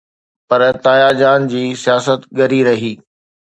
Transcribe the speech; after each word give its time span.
پر 0.49 0.61
تايا 0.83 1.09
جان 1.19 1.41
جي 1.51 1.63
سياست 1.83 2.21
ڳري 2.37 2.59
رهي. 2.71 2.93